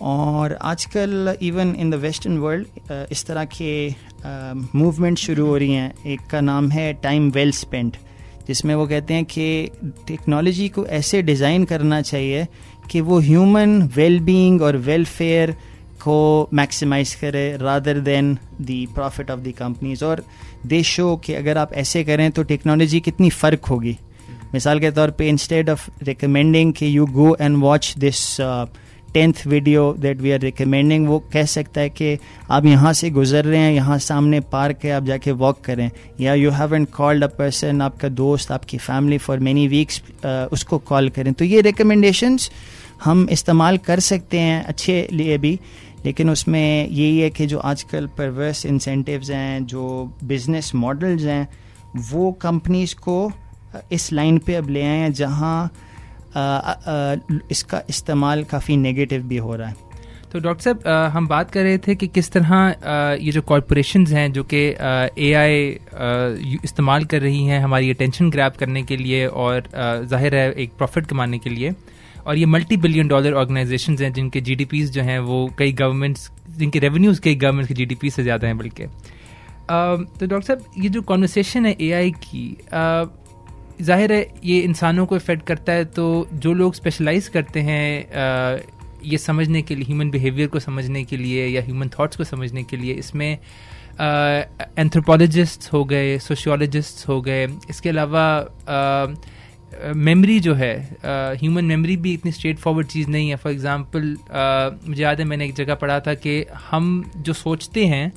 [0.00, 2.66] और आजकल even in the western world
[3.12, 3.72] इस तरह के
[4.74, 7.96] मूवमेंट uh, शुरू हो रही हैं। एक का नाम है टाइम वेल स्पेंट
[8.48, 9.70] जिसमें वो कहते हैं कि
[10.06, 12.46] टेक्नोलॉजी को ऐसे डिज़ाइन करना चाहिए
[12.90, 15.56] कि वो ह्यूमन वेल बींग और वेलफेयर
[16.02, 20.24] को मैक्सिमाइज करे rather than the profit of the companies और
[20.66, 23.96] दे शो कि अगर आप ऐसे करें तो टेक्नोलॉजी कितनी फ़र्क होगी।
[24.54, 28.36] मिसाल के तौर पे इंस्टेड ऑफ़ रिकमेंडिंग कि you go and watch this
[29.14, 32.16] tenth video that we are recommending वो कह सकता है कि
[32.50, 36.34] आप यहाँ से गुजर रहे हैं, यहाँ सामने पार्क है, आप जाके वॉक करें या
[36.34, 40.02] you haven't called a person आपका दोस्त, आपकी फैमिली फॉर मेनी वीक्स
[40.52, 42.50] उसको कॉल करें। तो ये रिकमेंडेशंस
[43.04, 45.58] हम इस्तेमाल कर सकते हैं अच्छे लिए भी,
[46.04, 51.48] लेकिन उसमें यही है कि जो आजकल परवर्स इंसेंटिव्स हैं, जो बिज़नेस मॉडल्स हैं,
[52.10, 53.32] वो कंपनीज़ को
[53.92, 55.70] इस लाइन पे अब ले आए हैं जहाँ
[57.50, 59.90] इसका इस्तेमाल काफ़ी नेगेटिव भी हो रहा है।
[60.32, 64.06] तो डॉक्टर साहब हम बात कर रहे थे कि किस तरह आ, ये जो कॉरपोरेशन
[64.06, 69.26] हैं जो कि ए आई इस्तेमाल कर रही हैं हमारी अटेंशन ग्रैप करने के लिए
[69.26, 69.68] और
[70.04, 71.74] ज़ाहिर है एक प्रॉफिट कमाने के लिए
[72.26, 76.78] और ये मल्टी बिलियन डॉलर ऑर्गेनाइजेशन हैं जिनके जी जो हैं वो कई गवर्नमेंट्स जिनके
[76.78, 78.86] रेवेन्यूज़ कई गवर्नमेंट के जीडीपी से ज़्यादा हैं बल्कि।
[79.64, 82.46] तो डॉक्टर साहब ये जो कॉन्वर्सेशन है एआई की
[83.80, 88.62] ज़ाहिर है, ये इंसानों को इफ़ेक्ट करता है तो जो लोग स्पेशलाइज करते हैं
[89.04, 92.62] ये समझने के लिए ह्यूमन बिहेवियर को समझने के लिए या ह्यूमन थाट्स को समझने
[92.62, 93.38] के लिए, इसमें
[94.78, 98.24] एंथ्रोपोलॉजिस्ट हो गए सोशियोलॉजिस्ट हो गए, इसके अलावा
[99.96, 100.74] मेमोरी जो है
[101.40, 104.16] ह्यूमन मेमोरी भी इतनी स्ट्रेट फॉरवर्ड चीज़ नहीं है। फॉर एग्ज़ाम्पल
[104.88, 108.12] मुझे याद है, मैंने एक जगह पढ़ा था कि हम जो सोचते हैं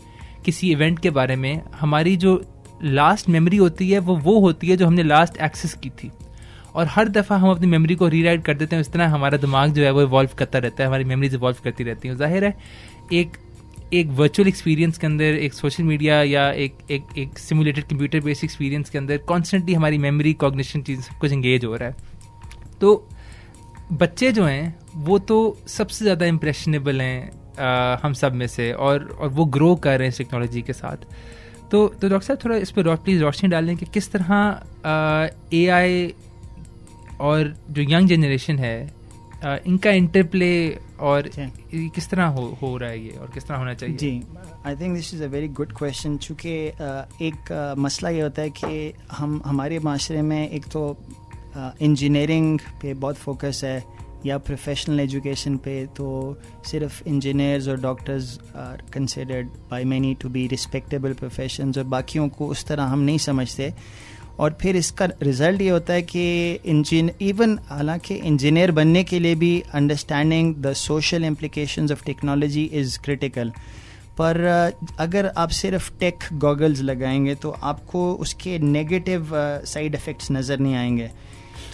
[0.46, 2.42] किसी इवेंट के बारे में, हमारी जो
[2.84, 6.12] लास्ट मेमोरी होती है, वो वो होती है जो हमने लास्ट एक्सेस की थी।
[6.76, 9.74] और हर दफ़ा हम अपनी मेमोरी को रीराइट कर देते हैं इस तरह हमारा दिमाग
[9.74, 12.58] जो है, वो इवॉल्व करता रहता है, हमारी मेमोरीज इवॉल्व करती रहती हैं। ज़ाहिर है,
[13.14, 13.38] एक
[13.94, 18.44] एक वर्चुअल एक्सपीरियंस के अंदर, एक सोशल मीडिया या एक एक एक सिमुलेटेड कंप्यूटर बेस्ड
[18.44, 21.96] एक्सपीरियंस के अंदर कॉन्स्टेंटली हमारी मेमोरी कॉग्निशन चीज़, सब कुछ इंगेज हो रहा है।
[22.82, 23.08] तो
[23.94, 29.30] बच्चे जो हैं, वो तो सबसे ज़्यादा इम्प्रेशनेबल हैं हम सब में से, और और
[29.30, 31.06] वो ग्रो कर रहे हैं टेक्नोलॉजी के साथ।
[31.72, 34.62] तो तो डॉक्टर साहब थोड़ा इस पर प्लीज़ रोशनी डाल दें कि किस तरह
[35.54, 36.14] ए आई
[37.20, 38.94] और जो यंग जनरेशन है
[39.46, 41.30] आ, इनका इंटरप्ले और
[41.76, 43.96] किस तरह हो हो रहा है ये और किस तरह होना चाहिए?
[43.96, 44.24] जी
[44.66, 46.54] I think this is a very good question चूँकि
[47.28, 50.98] एक uh, मसला ये होता है कि हम हमारे माशरे में एक तो
[51.82, 53.95] इंजीनियरिंग uh, पे बहुत फोकस है
[54.26, 56.08] या प्रोफेशनल एजुकेशन पे तो
[56.66, 62.48] सिर्फ़ इंजीनियर्स और doctors are considered by many to be respectable profession और बाकियों को
[62.48, 63.74] उस तरह हम नहीं समझते।
[64.40, 69.36] और फिर इसका रिज़ल्ट ये होता है कि इंजीन इवन हालाँकि इंजीनियर बनने के लिए
[69.36, 73.52] भी understanding the social implications of technology is critical
[74.18, 74.42] पर
[75.00, 79.30] अगर आप सिर्फ़ टेक गॉगल्स लगाएँगे तो आपको उसके नेगेटिव
[79.66, 81.10] साइड इफ़ेक्ट्स नज़र नहीं आएँगे।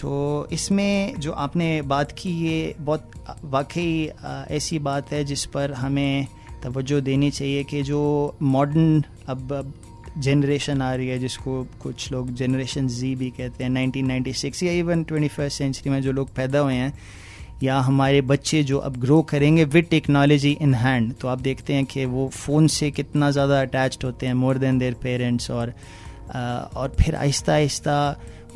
[0.02, 3.10] तो इसमें जो आपने बात की, ये बहुत,
[3.44, 4.10] वाकई
[4.50, 6.26] ऐसी बात है जिस पर हमें
[6.62, 8.02] तवज्जो देनी चाहिए कि जो
[8.42, 9.72] मॉडर्न अब
[10.18, 15.04] जनरेशन आ रही है, जिसको कुछ लोग जनरेशन जी भी कहते हैं 1996 या इवन
[15.04, 16.92] ट्वेंटी फ़र्स्ट सेंचुरी में जो लोग पैदा हुए हैं,
[17.62, 21.84] या हमारे बच्चे जो अब ग्रो करेंगे विद टेक्नोलॉजी इन हैंड तो आप देखते हैं
[21.84, 25.74] कि वो फ़ोन से कितना ज़्यादा अटैच्ड होते हैं मोर देन देयर पेरेंट्स और
[26.76, 27.96] और फिर आहिस्ता आहिस्ता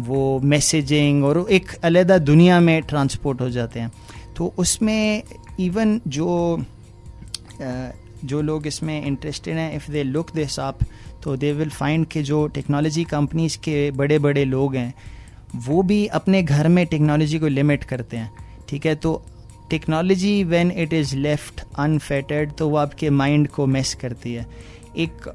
[0.00, 3.90] वो मैसेजिंग और एक अलहदा दुनिया में ट्रांसपोर्ट हो जाते हैं।
[4.36, 5.22] तो उसमें
[5.60, 6.64] इवन जो
[8.24, 10.78] जो लोग इसमें इंटरेस्टेड हैं if they look this up
[11.22, 14.94] तो दे विल फाइंड के जो टेक्नोलॉजी कंपनीज़ के बड़े बड़े लोग हैं,
[15.56, 18.30] वो भी अपने घर में टेक्नोलॉजी को लिमिट करते हैं।
[18.68, 18.94] ठीक है?
[18.94, 19.22] तो
[19.70, 24.46] technology when it is left unfettered तो वो आपके माइंड को मिस करती है।
[24.96, 25.32] एक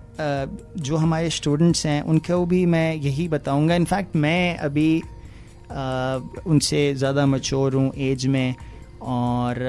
[0.77, 5.01] जो हमारे स्टूडेंट्स हैं, उनको भी मैं यही बताऊँगा। इनफैक्ट मैं अभी
[6.47, 8.55] उनसे ज़्यादा मचोर हूँ एज में
[9.03, 9.59] और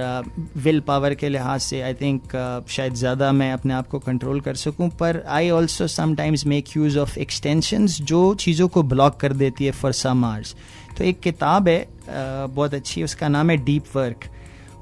[0.57, 2.33] विल पावर के लिहाज से आई थिंक
[2.69, 6.99] शायद ज़्यादा मैं अपने आप को कंट्रोल कर सकूँ। पर I also sometimes make use
[6.99, 10.55] of extensions जो चीज़ों को ब्लॉक कर देती है फॉर सम आर्स
[10.99, 14.29] तो एक किताब है बहुत अच्छी, उसका नाम है डीप वर्क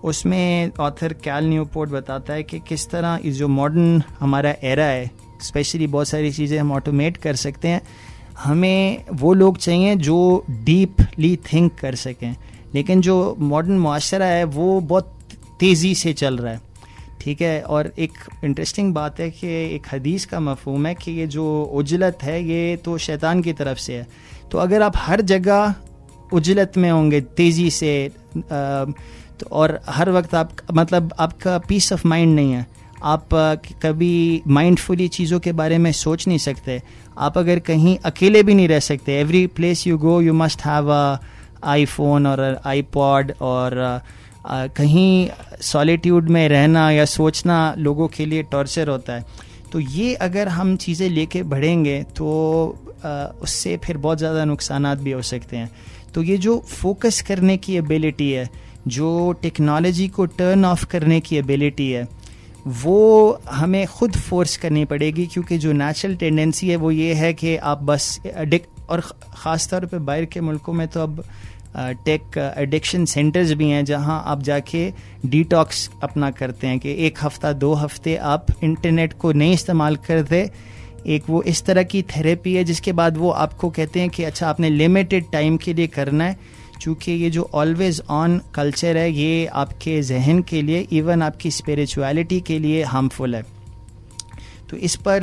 [0.04, 5.10] उसमें ऑथर कैल न्यूपोर्ट बताता है कि किस तरह इस जो मॉडर्न हमारा एरा है
[5.42, 7.82] स्पेशली बहुत सारी चीज़ें हम ऑटोमेट कर सकते हैं
[8.38, 12.36] हमें वो लोग चाहिए जो डीपली थिंक कर सकें।
[12.74, 15.18] लेकिन जो मॉडर्न माशरा है वो बहुत
[15.60, 16.60] तेज़ी से चल रहा है।
[17.20, 17.60] ठीक है?
[17.62, 18.12] और एक
[18.44, 22.76] इंटरेस्टिंग बात है कि एक हदीस का मफहम है कि ये जो उजलत है ये
[22.76, 24.06] तो शैतान की तरफ़ से है।
[24.50, 25.74] तो अगर आप हर जगह
[26.32, 28.84] उजलत में होंगे तेज़ी से आ,
[29.40, 32.66] तो और हर वक्त आप मतलब आपका पीस ऑफ़ माइंड नहीं है।
[33.04, 33.28] आप
[33.82, 36.80] कभी माइंडफुली चीज़ों के बारे में सोच नहीं सकते।
[37.18, 40.90] आप अगर कहीं अकेले भी नहीं रह सकते। Every place you go you must have
[40.92, 41.18] a
[41.64, 44.00] iPhone और आई पॉड और
[44.46, 45.28] कहीं
[45.62, 50.76] सॉलिट्यूड में रहना या सोचना लोगों के लिए टॉर्चर होता है। तो ये अगर हम
[50.76, 52.28] चीज़ें लेके बढ़ेंगे तो
[53.04, 53.08] आ,
[53.42, 55.70] उससे फिर बहुत ज़्यादा नुकसान भी हो सकते हैं।
[56.14, 58.48] तो ये जो फोकस करने की एबिलिटी है
[58.88, 62.06] जो टेक्नोलॉजी को टर्न ऑफ़ करने की एबिलिटी है,
[62.66, 67.56] वो हमें खुद फोर्स करनी पड़ेगी क्योंकि जो नेचुरल टेंडेंसी है, वो ये है कि
[67.56, 68.20] आप बस
[68.88, 71.22] और ख़ास तौर पे बाहर के मुल्कों में तो अब
[72.04, 74.92] टेक एडिक्शन सेंटर्स भी हैं जहाँ आप जाके
[75.26, 80.50] डिटॉक्स अपना करते हैं कि एक हफ़्ता, दो हफ़्ते आप इंटरनेट को नहीं इस्तेमाल करते।
[81.08, 84.48] एक वो इस तरह की थेरेपी है, जिसके बाद वो आपको कहते हैं कि अच्छा
[84.48, 86.36] आपने लिमिटेड टाइम के लिए करना है।
[86.80, 92.40] चूँकि ये जो ऑलवेज ऑन कल्चर है, ये आपके जहन के लिए इवन आपकी स्पिरिचुअलिटी
[92.40, 93.42] के लिए हार्मफुल है।
[94.70, 95.22] तो इस पर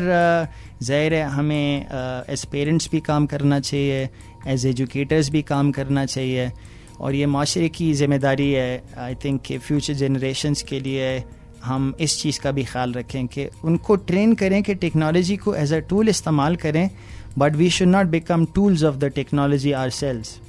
[0.84, 4.10] ज़ाहिर है हमें एज पेरेंट्स भी काम करना चाहिए
[4.48, 6.52] एज एजुकेटर्स भी काम करना चाहिए,
[7.00, 11.24] और ये माशरे की ज़िम्मेदारी है। आई थिंक कि फ्यूचर जनरेशन्स के लिए
[11.64, 15.74] हम इस चीज़ का भी ख्याल रखें कि उनको ट्रेन करें कि टेक्नोलॉजी को एज
[15.74, 16.90] अ टूल इस्तेमाल करें
[17.38, 20.40] but we should not become tools of the technology ourselves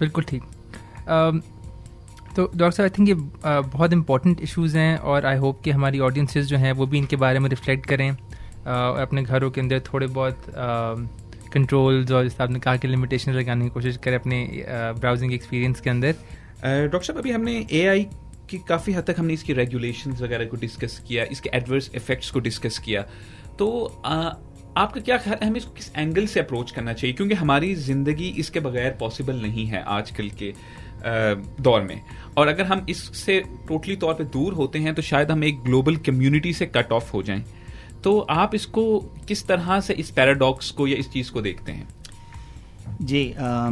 [0.00, 0.42] बिल्कुल ठीक।
[2.36, 3.14] तो डॉक्टर साहब आई थिंक ये
[3.68, 7.16] बहुत इंपॉर्टेंट इश्यूज़ हैं और आई होप कि हमारी ऑडियंसेस जो हैं, वो भी इनके
[7.16, 10.44] बारे में रिफ्लेक्ट करें। और अपने घरों के अंदर थोड़े बहुत
[11.54, 14.64] कंट्रोल्स और जैसे आपने कहा कि लिमिटेशन लगाने की कोशिश करें अपने
[15.00, 16.14] ब्राउजिंग एक्सपीरियंस के अंदर।
[16.62, 18.06] डॉक्टर साहब, अभी हमने एआई
[18.50, 22.40] की काफ़ी हद तक हमने इसकी रेगुलेशन वगैरह को डिस्कस किया, इसके एडवर्स इफेक्ट्स को
[22.40, 23.02] डिस्कस किया।
[23.58, 23.66] तो
[24.78, 27.14] आपका क्या ख्याल है हमें इसको किस एंगल से अप्रोच करना चाहिए?
[27.16, 30.52] क्योंकि हमारी ज़िंदगी इसके बगैर पॉसिबल नहीं है आजकल के
[31.62, 32.00] दौर में।
[32.38, 33.38] और अगर हम इससे
[33.68, 37.12] टोटली तौर पे दूर होते हैं तो शायद हम एक ग्लोबल कम्युनिटी से कट ऑफ़
[37.12, 37.44] हो जाएँ।
[38.04, 41.88] तो आप इसको किस तरह से इस पैराडॉक्स को या इस चीज़ को देखते हैं?
[43.02, 43.70] जी आ,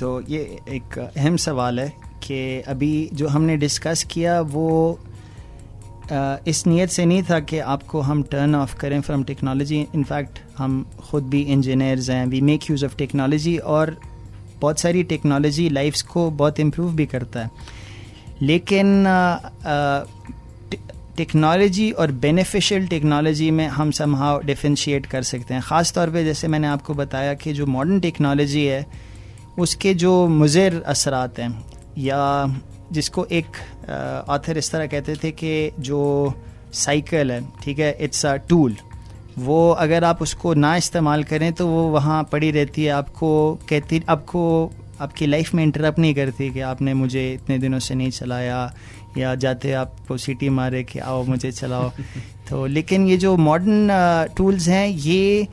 [0.00, 1.88] तो ये एक अहम सवाल है
[2.22, 4.68] कि अभी जो हमने डिस्कस किया वो
[6.48, 10.84] इस नीयत से नहीं था कि आपको हम टर्न ऑफ़ करें फ्रॉम टेक्नोलॉजी इनफैक्ट हम
[11.00, 12.26] खुद भी इंजीनियर्स हैं.
[12.26, 13.96] We make use of technology और
[14.60, 17.50] बहुत सारी टेक्नोलॉजी लाइफ्स को बहुत इम्प्रूव भी करता है.
[18.42, 19.04] लेकिन
[21.16, 25.60] टेक्नोलॉजी और बेनिफिशियल टेक्नोलॉजी में हम समहाउ डिफ्रेंशिएट कर सकते हैं.
[25.62, 28.86] ख़ास तौर पे जैसे मैंने आपको बताया कि जो मॉडर्न टेक्नोलॉजी है,
[29.58, 31.64] उसके जो मुज़र असरात हैं
[31.98, 32.44] या
[32.92, 33.56] जिसको एक
[34.28, 36.02] ऑथर इस तरह कहते थे कि जो
[36.74, 38.76] साइकिल है ठीक है इट्स अ टूल
[39.38, 43.30] वो अगर आप उसको ना इस्तेमाल करें तो वो वहाँ पड़ी रहती है। आपको
[43.68, 44.40] कहती आपको
[45.00, 48.72] आपकी लाइफ में इंटरप्ट नहीं करती कि आपने मुझे इतने दिनों से नहीं चलाया
[49.18, 51.90] या जाते आपको सीटी मारे कि आओ मुझे चलाओ।
[52.50, 53.88] तो लेकिन ये जो मॉडर्न
[54.36, 55.48] टूल्स हैं ये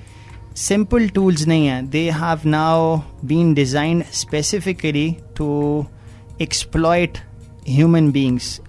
[0.57, 5.47] सिंपल टूल्स नहीं हैं। They have now been design specifically to
[6.41, 7.17] exploit
[7.69, 8.59] human beings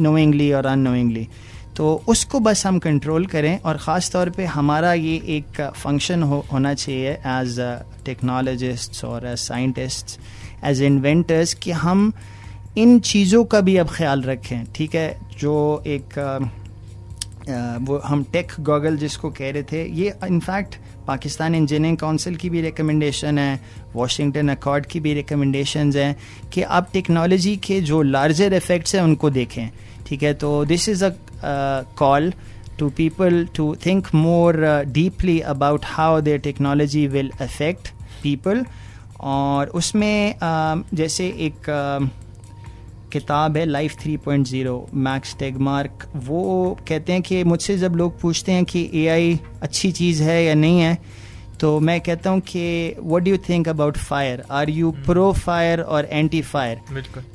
[0.00, 1.28] knowingly और अनोइंगली
[1.76, 6.46] तो उसको बस हम कंट्रोल करें और ख़ास तौर पे हमारा ये एक फ़ंक्शन हो,
[6.52, 7.58] होना चाहिए एज
[8.04, 10.18] टेक्नोलॉजिस्ट और एज साइंटिस्ट
[10.64, 12.12] एज इन्वेंटर्स कि हम
[12.78, 15.20] इन चीज़ों का भी अब ख्याल रखें ठीक है?
[15.38, 16.42] जो एक uh,
[17.48, 22.50] uh, वो हम टेक गॉगल जिसको कह रहे थे ये इनफैक्ट पाकिस्तान इंजीनियरिंग काउंसिल की
[22.50, 23.60] भी रिकमेंडेशन है
[23.96, 26.16] वाशिंगटन अकॉर्ड की भी रिकमेंडेशन हैं
[26.52, 29.68] कि आप टेक्नोलॉजी के जो लार्जर इफेक्ट्स हैं उनको देखें
[30.06, 30.34] ठीक है?
[30.34, 31.10] तो this is a
[31.98, 32.32] call
[32.78, 37.88] to people to think more deeply about how their technology will affect
[38.22, 38.64] people
[39.20, 42.25] और उसमें uh, जैसे एक uh,
[43.12, 48.64] किताब है लाइफ 3.0 मैक्स टेगमार्क वो कहते हैं कि मुझसे जब लोग पूछते हैं
[48.64, 50.98] कि एआई अच्छी चीज़ है या नहीं है
[51.60, 56.04] तो मैं कहता हूँ कि what do think about fire are you pro fire और
[56.04, 56.80] एंटी फायर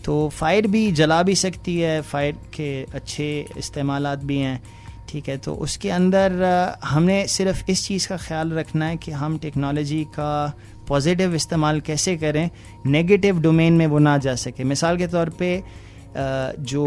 [0.05, 4.61] तो फायर भी जला भी सकती है फायर के अच्छे इस्तेमाल भी हैं
[5.09, 5.37] ठीक है?
[5.37, 6.43] तो उसके अंदर
[6.83, 10.57] हमने सिर्फ़ इस चीज़ का ख्याल रखना है कि हम टेक्नोलॉजी का
[10.91, 12.49] पॉजिटिव इस्तेमाल कैसे करें
[12.87, 15.51] नेगेटिव डोमेन में वो ना जा सके मिसाल के तौर पे
[16.61, 16.85] जो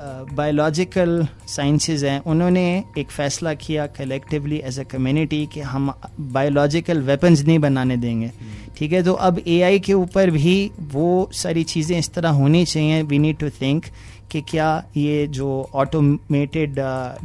[0.00, 2.62] बायोलॉजिकल साइंसेज हैं, उन्होंने
[2.98, 5.92] एक फ़ैसला किया कलेक्टिवली एज अ कम्युनिटी कि हम
[6.36, 8.30] बायोलॉजिकल वेपन्स नहीं बनाने देंगे।
[8.76, 13.02] ठीक है तो अब एआई के ऊपर भी वो सारी चीज़ें इस तरह होनी चाहिए
[13.02, 13.84] वी नीड टू थिंक
[14.30, 16.80] कि क्या ये जो ऑटोमेटेड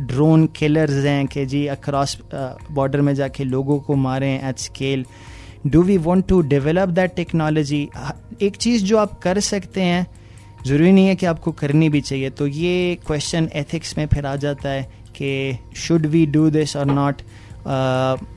[0.07, 2.17] ड्रोन किलर्स हैं, कि जी अक्रॉस
[2.71, 5.05] बॉर्डर में जाके लोगों को मारें at scale
[5.67, 7.89] do we want to develop that technology
[8.41, 10.07] एक चीज़ जो आप कर सकते हैं
[10.67, 14.35] ज़रूरी नहीं है कि आपको करनी भी चाहिए तो ये क्वेश्चन एथिक्स में फिर आ
[14.35, 14.83] जाता है
[15.17, 17.21] कि शुड वी डू दिस और नॉट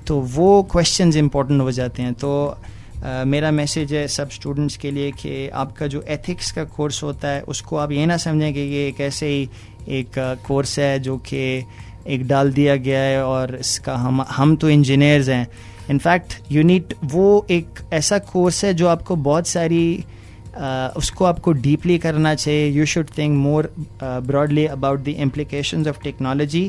[0.07, 2.59] तो वो क्वेश्चंस इंपॉर्टेंट हो जाते हैं। तो
[2.99, 7.29] Uh, मेरा मैसेज है सब स्टूडेंट्स के लिए कि आपका जो एथिक्स का कोर्स होता
[7.29, 9.49] है उसको आप ये ना समझें कि ये एक ऐसे ही
[9.89, 11.65] एक कोर्स है जो कि
[12.07, 15.49] एक डाल दिया गया है और इसका हम हम तो इंजीनियर्स हैं।
[15.91, 20.05] इनफैक्ट यूनिट वो एक ऐसा कोर्स है जो आपको बहुत सारी
[20.49, 23.71] Uh, उसको आपको डीपली करना चाहिए। You should think more
[24.03, 26.63] broadly about the implication of technology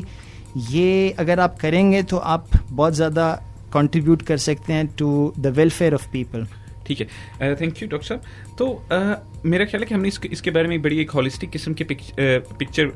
[0.70, 3.30] ये अगर आप करेंगे तो आप बहुत ज़्यादा
[3.72, 6.46] कंट्रीब्यूट कर सकते हैं to the welfare of people
[6.86, 10.50] ठीक है। थैंक यू डॉक्टर साहब तो uh, मेरा ख्याल है कि हमने इसके, इसके
[10.50, 12.92] बारे में बड़ी एक हॉलिस्टिक किस्म की पिक्चर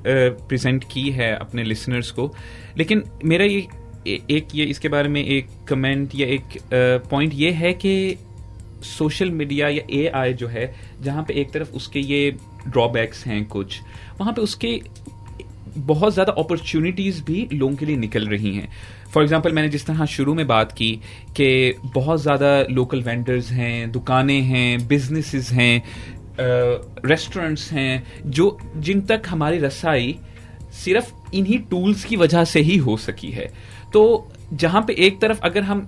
[0.48, 2.32] प्रेजेंट की है अपने लिसनर्स को।
[2.78, 3.66] लेकिन मेरा ये
[4.06, 6.58] एक ये इसके बारे में एक कमेंट या एक
[7.10, 8.16] पॉइंट ये है कि
[8.86, 12.30] सोशल मीडिया या ए आई जो है, जहाँ पे एक तरफ़ उसके ये
[12.66, 13.80] ड्रॉबैक्स हैं कुछ,
[14.20, 14.80] वहाँ पे उसके
[15.76, 18.68] बहुत ज़्यादा अपॉर्चुनिटीज़ भी लोगों के लिए निकल रही हैं।
[19.12, 20.92] फॉर एग्ज़ाम्पल मैंने जिस तरह शुरू में बात की
[21.36, 25.82] कि बहुत ज़्यादा लोकल वेंडर्स हैं, दुकानें हैं बिजनेसेस हैं
[26.40, 30.16] रेस्टोरेंट्स हैं, जो, जिन तक हमारी रसाई
[30.74, 33.50] सिर्फ़ इन्हीं टूल्स की वजह से ही हो सकी है।
[33.94, 34.02] तो
[34.52, 35.86] जहाँ पे एक तरफ़ अगर हम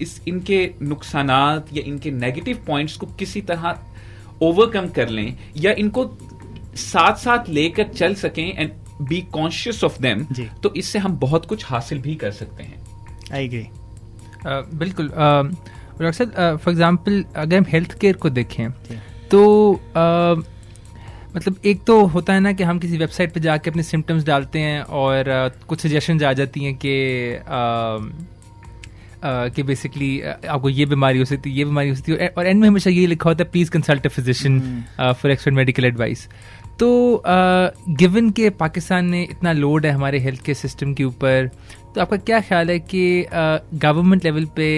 [0.00, 3.78] इस इनके नुकसानात या इनके नेगेटिव पॉइंट्स को किसी तरह
[4.42, 6.04] ओवरकम कर लें या इनको
[6.76, 8.70] साथ साथ लेकर चल सकें and
[9.02, 10.24] be conscious of them
[10.62, 12.80] तो इससे हम बहुत कुछ हासिल भी कर सकते हैं।
[13.32, 18.70] आई एग्री uh, बिल्कुल। डॉक्टर फॉर एग्जांपल अगर हम हेल्थ केयर को देखें
[19.30, 20.44] तो uh,
[21.36, 24.58] मतलब एक तो होता है ना कि हम किसी वेबसाइट पे जाके अपने सिम्टम्स डालते
[24.58, 25.24] हैं और
[25.68, 26.96] कुछ सजेशन आ जाती हैं कि
[29.24, 32.60] कि बेसिकली आपको ये बीमारी हो सकती है ये बीमारी हो सकती है और एंड
[32.60, 34.60] में हमेशा ये लिखा होता है please consult a physician
[34.98, 36.28] for expert medical advice
[36.78, 41.50] तो गिवन के पाकिस्तान में इतना लोड है हमारे हेल्थ केयर सिस्टम के ऊपर
[41.94, 44.70] तो आपका क्या ख्याल है कि गवर्नमेंट लेवल पे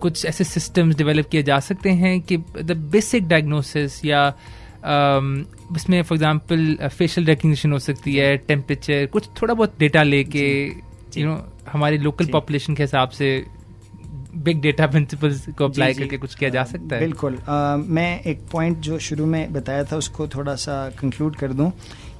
[0.00, 4.32] कुछ ऐसे सिस्टम्स डेवलप किए जा सकते हैं कि द बेसिक डायग्नोसिस या
[5.76, 10.66] इसमें फॉर एग्जांपल फेशियल रिकग्निशन हो सकती है टेम्परेचर कुछ थोड़ा बहुत डेटा लेके
[11.18, 13.46] यू नो हमारी लोकल पॉपुलेशन के हिसाब से
[14.36, 18.40] बिग डेटा प्रिंसिपल्स को अप्लाई करके कुछ किया जा सकता है। बिल्कुल। आ, मैं एक
[18.52, 21.72] पॉइंट जो शुरू में बताया था उसको थोड़ा सा कंक्लूड कर दूँ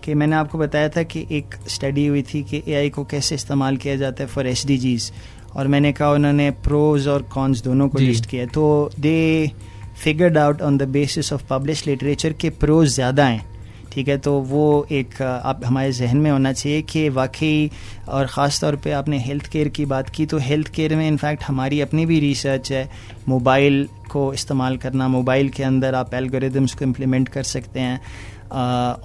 [0.05, 3.77] कि मैंने आपको बताया था कि एक स्टडी हुई थी कि एआई को कैसे इस्तेमाल
[3.77, 5.12] किया जाता है फॉर एस
[5.55, 9.51] और मैंने कहा उन्होंने प्रोज और कॉन्स दोनों को लिस्ट किया तो they
[9.94, 13.50] figured out on the basis of publish literature के प्रोज ज़्यादा हैं।
[13.92, 17.70] ठीक है तो वो एक आप हमारे जहन में होना चाहिए कि वाकई
[18.09, 21.42] और ख़ास तौर पे आपने हेल्थ केयर की बात की तो हेल्थ केयर में इनफैक्ट
[21.44, 22.88] हमारी अपनी भी रिसर्च है।
[23.28, 28.00] मोबाइल को इस्तेमाल करना मोबाइल के अंदर आप एल्गोरिदम्स को इम्प्लीमेंट कर सकते हैं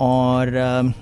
[0.02, 0.94] और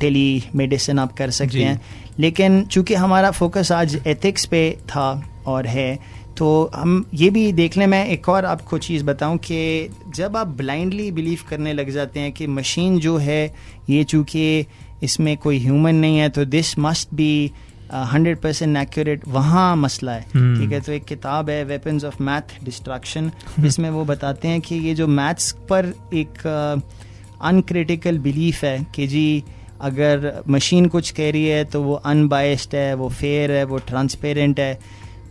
[0.00, 1.80] टेली मेडिसिन आप कर सकते हैं।
[2.18, 5.10] लेकिन चूँकि हमारा फोकस आज एथिक्स पे था
[5.46, 5.98] और है
[6.36, 10.46] तो हम ये भी देख लें मैं एक और आपको चीज़ बताऊँ कि जब आप
[10.46, 13.54] ब्लाइंडली बिलीव करने लग जाते हैं कि मशीन जो है
[13.90, 14.66] ये चूँकि
[15.02, 17.52] इसमें कोई ह्यूमन नहीं है तो this must be
[17.92, 20.32] hundred percent accurate वहाँ मसला है। hmm.
[20.32, 24.74] ठीक है तो एक किताब है वेपन्स ऑफ़ मैथ डिस्ट्रक्शन जिसमें वो बताते हैं कि
[24.74, 26.46] ये जो मैथ्स पर एक
[27.42, 29.44] अनक्रिटिकल uh, बिलीफ है कि जी
[29.80, 34.60] अगर मशीन कुछ कह रही है तो वो अनबाइस्ड है वो फेयर है वो ट्रांसपेरेंट
[34.60, 34.78] है।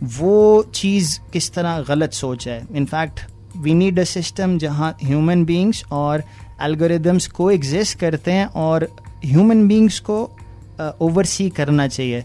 [0.02, 2.66] वो चीज़ किस तरह गलत सोच है?
[2.74, 3.20] In fact
[3.56, 6.22] we need a system जहाँ ह्यूमन बींग्स और
[6.62, 8.88] एल्गोरिदम्स को एग्जिस्ट करते हैं और
[9.24, 10.22] ह्यूमन बींग्स को
[10.80, 12.24] ओवरसी uh, करना चाहिए।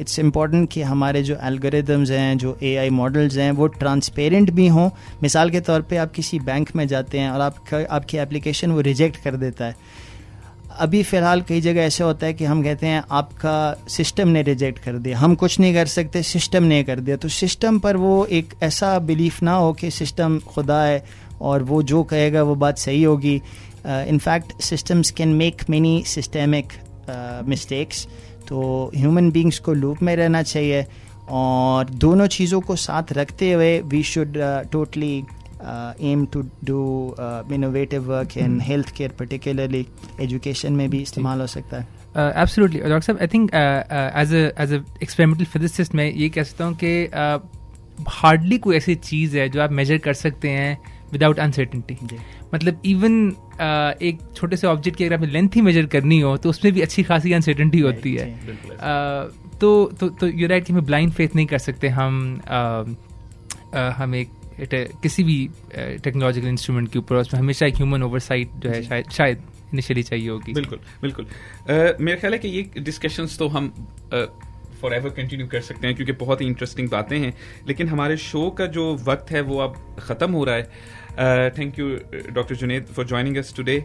[0.00, 4.66] इट्स uh, इंपॉर्टेंट कि हमारे जो एल्गोरिदम्स हैं जो एआई मॉडल्स हैं वो ट्रांसपेरेंट भी
[4.68, 4.90] हों।
[5.22, 8.80] मिसाल के तौर पे आप किसी बैंक में जाते हैं और आपका आपकी एप्लीकेशन वो
[8.80, 9.76] रिजेक्ट कर देता है।
[10.80, 14.78] अभी फ़िलहाल कई जगह ऐसे होता है कि हम कहते हैं, आपका सिस्टम ने रिजेक्ट
[14.78, 18.24] कर दिया। हम कुछ नहीं कर सकते, सिस्टम ने कर दिया। तो सिस्टम पर वो
[18.32, 21.04] एक ऐसा बिलीफ ना हो कि सिस्टम खुदा है
[21.40, 23.34] और वो जो कहेगा वो बात सही होगी।
[23.86, 26.72] In fact systems can make many systemic
[27.48, 28.06] mistakes
[28.48, 30.86] तो ह्यूमन बींग्स को लूप में रहना चाहिए
[31.30, 34.38] और दोनों चीज़ों को साथ रखते हुए we should
[34.72, 35.22] totally
[36.10, 36.80] aim to do
[37.54, 39.86] innovative work in health care particularly
[40.20, 41.86] education में भी इस्तेमाल हो सकता है।
[42.42, 46.76] एब्सोल्युटली डॉक्टर साहब I think as as a experimental physicist मैं ये कह सकता हूँ
[46.84, 47.08] कि
[48.08, 50.78] हार्डली uh, कोई ऐसी चीज़ है जो आप मेजर कर सकते हैं
[51.12, 52.16] विदाउट अनसर्टिनिटी
[52.54, 56.36] मतलब इवन uh, एक छोटे से ऑब्जेक्ट की अगर आपने लेंथ ही मेजर करनी हो
[56.36, 60.72] तो उसमें भी अच्छी खासी अनसर्टिनिटी होती है। uh, तो तो तो यू राइट कि
[60.72, 62.84] हमें ब्लाइंड फेथ नहीं कर सकते। हम uh,
[63.74, 65.38] uh, हम एक किसी भी
[65.74, 69.42] टेक्नोलॉजिकल uh, इंस्ट्रूमेंट के ऊपर उसमें हमेशा एक ह्यूमन ओवरसाइट जो है शायद शायद
[69.72, 73.72] इनिशियली चाहिए होगी। बिल्कुल बिल्कुल। Uh, मेरा ख्याल है कि ये डिस्कशंस तो हम
[74.80, 77.32] फॉर एवर कंटिन्यू कर सकते हैं क्योंकि बहुत ही इंटरेस्टिंग बातें हैं।
[77.68, 81.88] लेकिन हमारे शो का जो वक्त है वो अब ख़त्म हो रहा है। Thank you
[82.34, 83.84] doctor Junaid for joining us today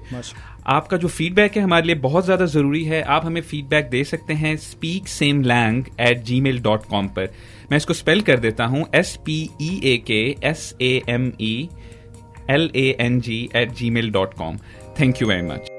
[0.68, 4.34] आपका जो फीडबैक है हमारे लिए बहुत ज़्यादा ज़रूरी है। आप हमें फीडबैक दे सकते
[4.34, 7.34] हैं speak same lang at Gmail dot com पर।
[7.72, 11.56] मैं इसको स्पेल कर देता हूँ S P E A K S A M E
[12.50, 14.58] L A N G at Gmail dot com
[15.00, 15.73] thank you very much